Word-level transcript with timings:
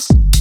sex. 0.00 0.31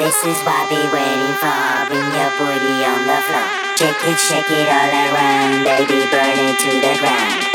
This 0.00 0.16
is 0.24 0.36
what 0.42 0.58
I 0.58 0.66
be 0.68 0.82
waiting 0.90 1.34
for. 1.38 1.86
Bring 1.86 2.02
your 2.02 2.30
booty 2.34 2.82
on 2.82 3.06
the 3.06 3.14
floor. 3.30 3.46
Shake 3.78 4.02
it, 4.10 4.18
shake 4.18 4.50
it 4.50 4.66
all 4.66 4.90
around. 4.90 5.62
Baby, 5.62 6.02
burn 6.10 6.34
it 6.34 6.58
to 6.58 6.70
the 6.82 6.98
ground. 6.98 7.54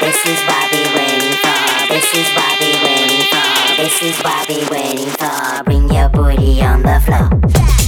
This 0.00 0.24
is 0.24 0.40
what 0.48 0.56
I 0.56 0.68
be 0.72 0.82
waiting 0.96 1.36
for. 1.36 1.58
This 1.92 2.08
is 2.14 2.28
what 2.32 2.48
I 2.48 2.56
be 2.56 2.72
waiting 2.80 3.24
for. 3.28 3.48
This 3.76 4.02
is 4.02 4.16
what 4.24 4.36
I 4.36 4.44
be 4.48 4.64
waiting 4.72 5.12
for. 5.20 5.64
Bring 5.64 5.92
your 5.92 6.08
booty 6.08 6.62
on 6.62 6.82
the 6.82 6.98
floor. 7.04 7.87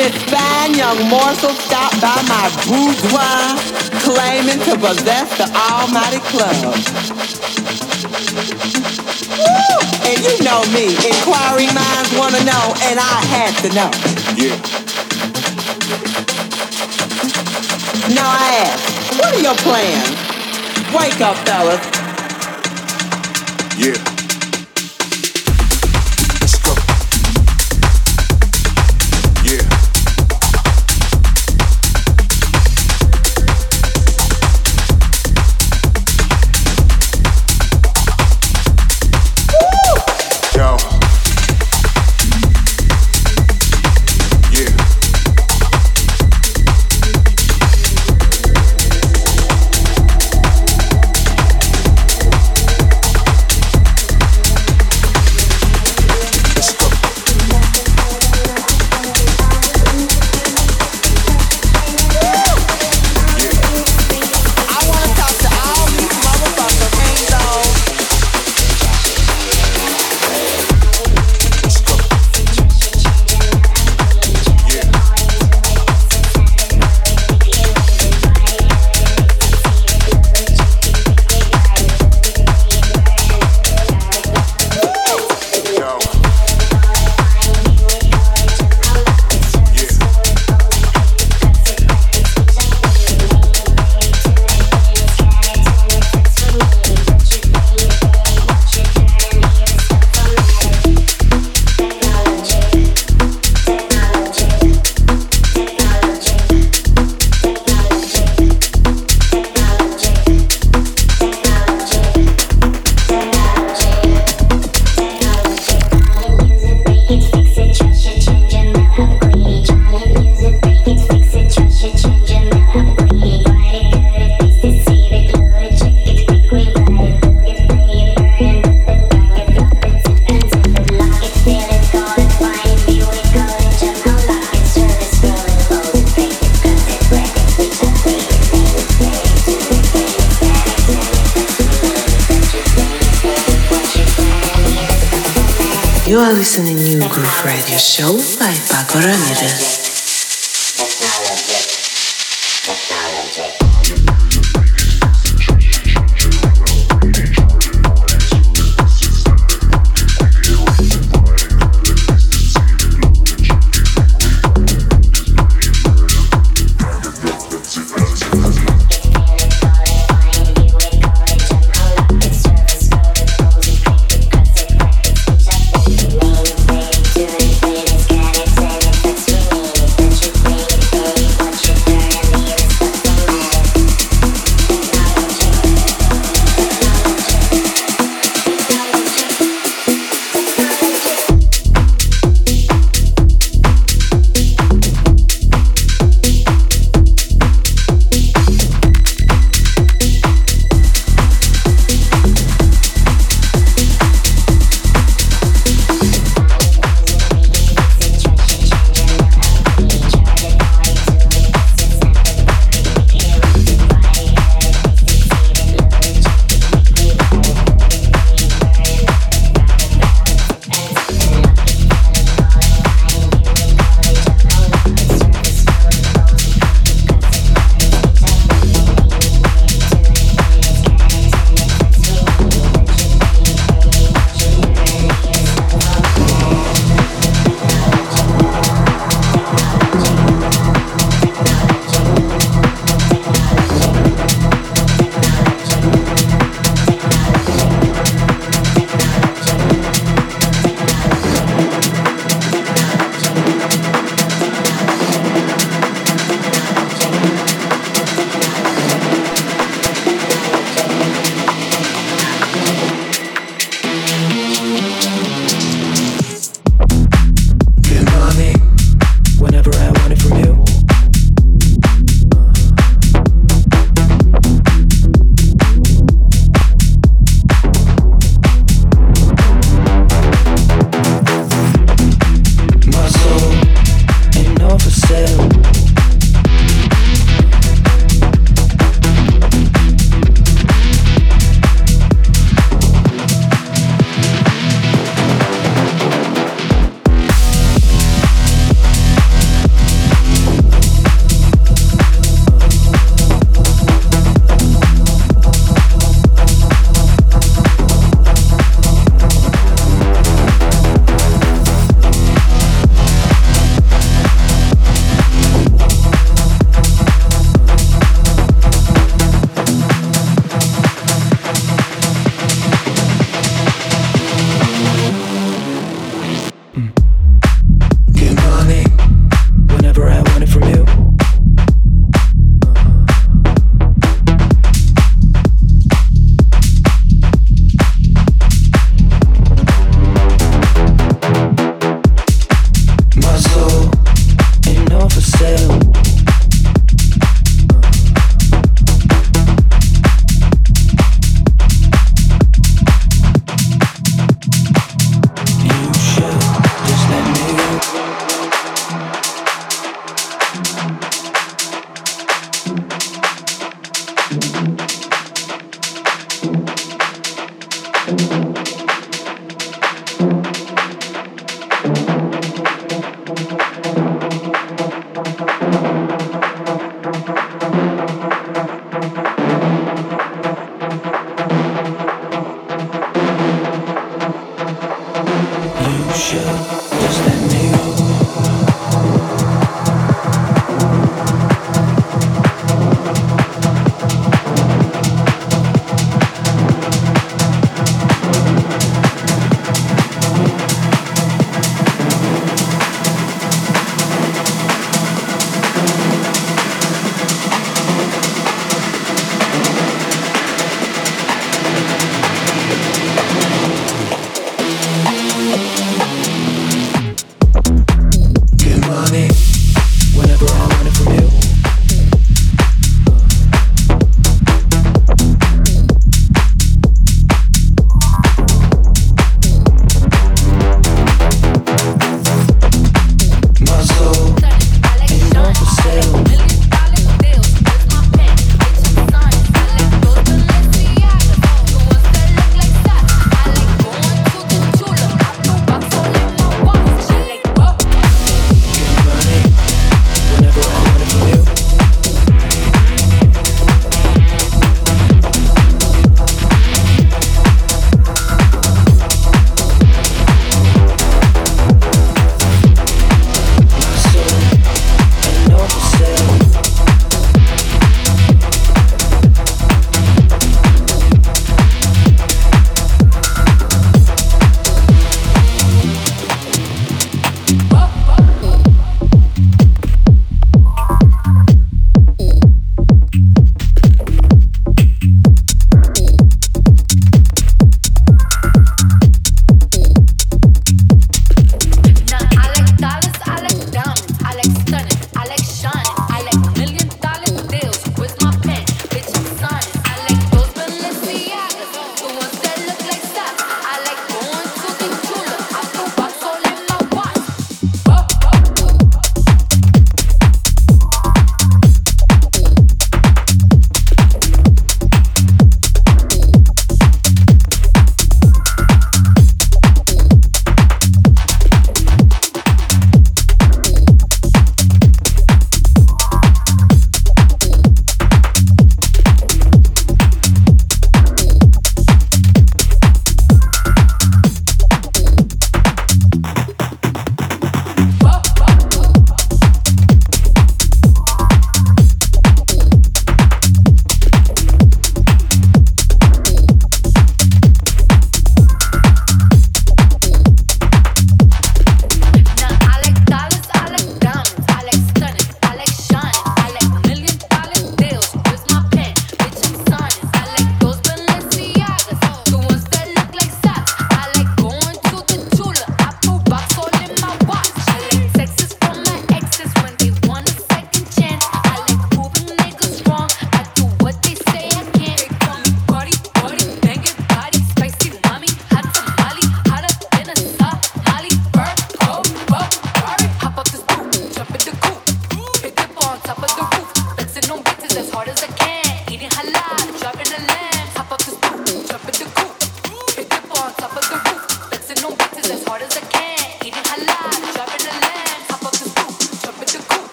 This 0.00 0.16
fine 0.32 0.72
young 0.72 1.10
morsel 1.10 1.50
stopped 1.50 2.00
by 2.00 2.16
my 2.24 2.48
boudoir, 2.64 3.52
claiming 4.00 4.58
to 4.64 4.74
possess 4.80 5.28
the 5.36 5.44
almighty 5.52 6.20
club. 6.32 6.72
Woo! 9.36 9.76
And 10.08 10.18
you 10.24 10.42
know 10.42 10.64
me, 10.72 10.96
inquiring 11.06 11.68
minds 11.74 12.16
wanna 12.16 12.42
know, 12.48 12.72
and 12.88 12.98
I 12.98 13.20
had 13.28 13.52
to 13.60 13.68
know. 13.76 13.90
Yeah. 14.40 14.56
Now 18.14 18.24
I 18.24 18.56
ask, 18.64 19.18
what 19.18 19.34
are 19.34 19.42
your 19.42 19.56
plans? 19.56 20.16
Wake 20.94 21.20
up, 21.20 21.36
fellas. 21.46 21.84
Yeah. 23.76 24.09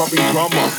clubbing 0.00 0.32
drummer. 0.32 0.70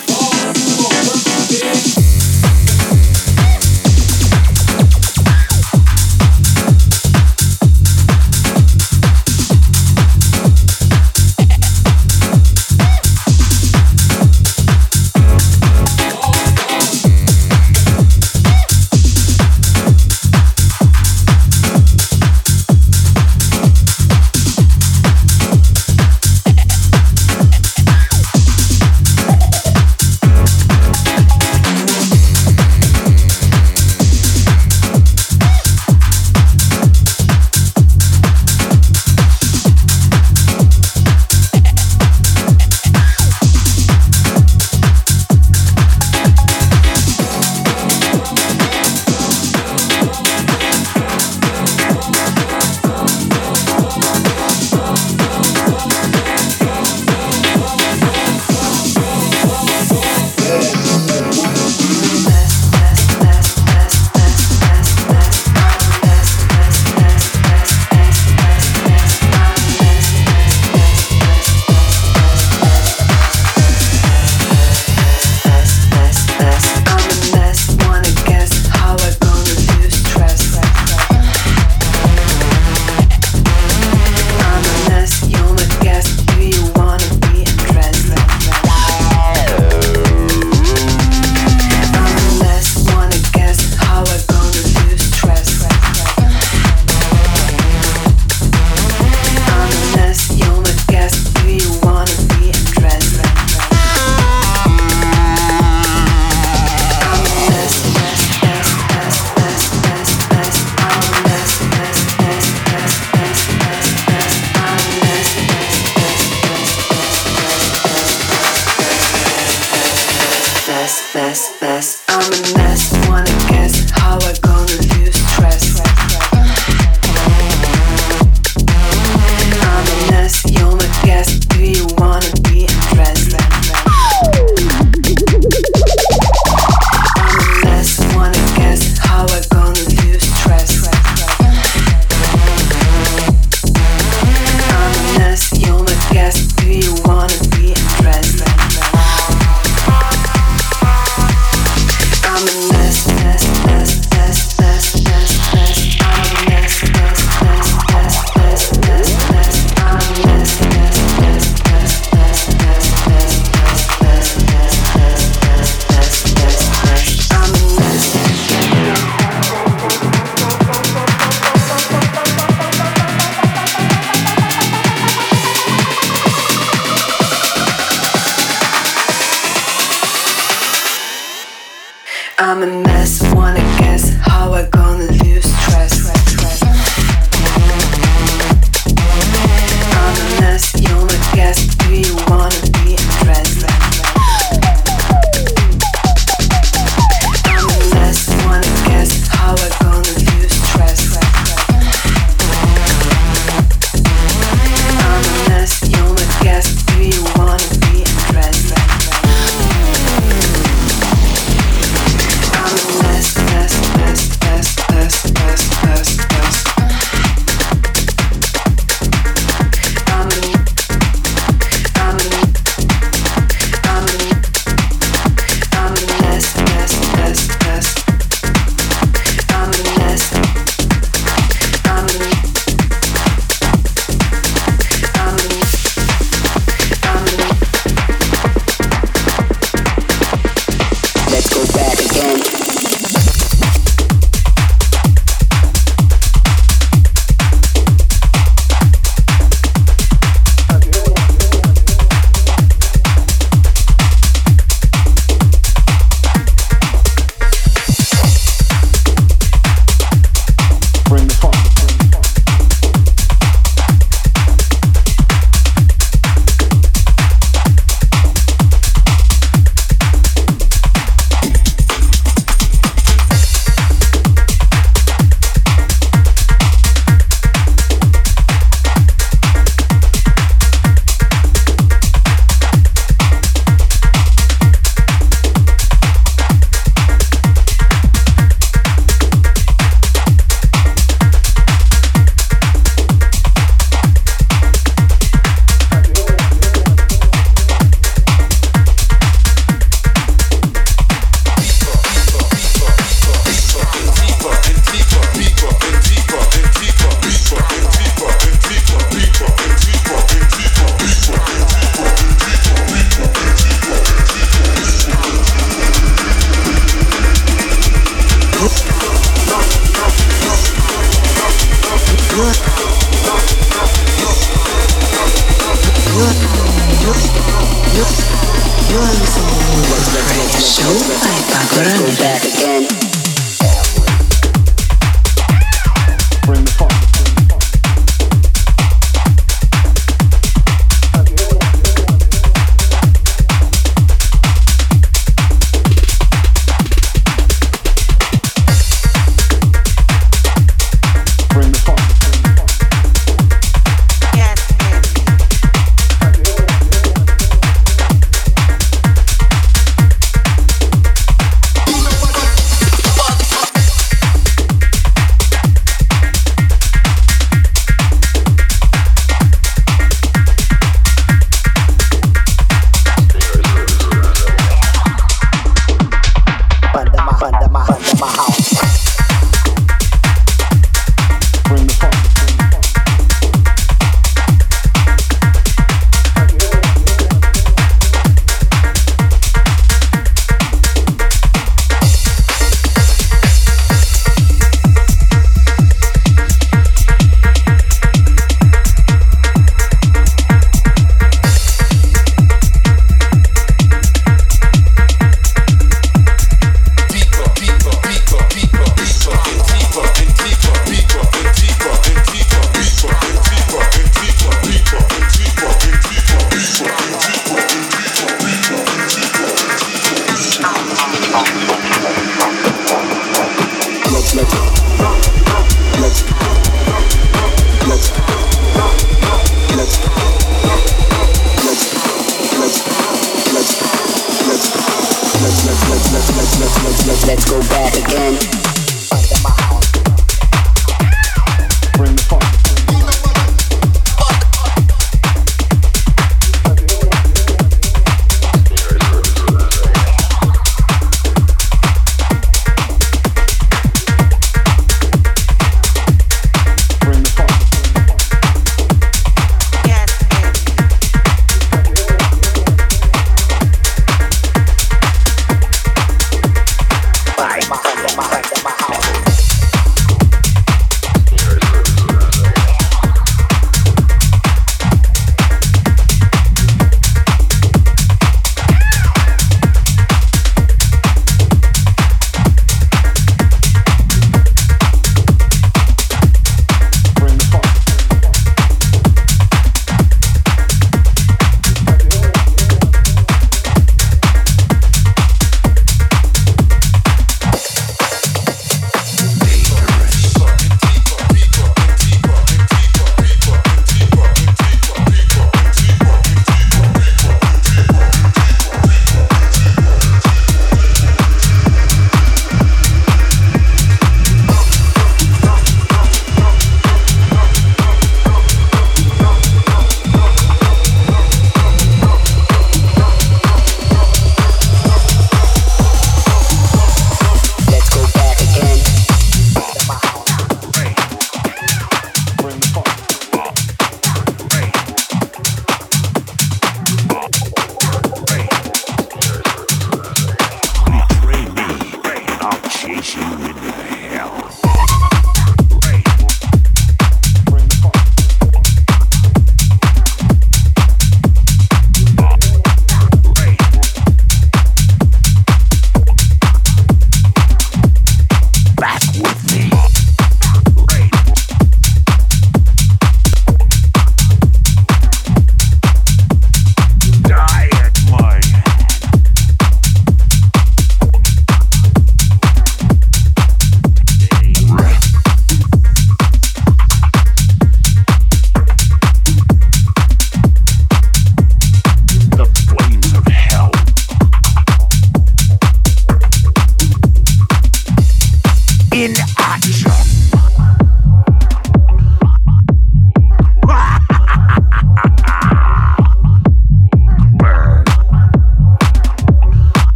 My 331.24 333.11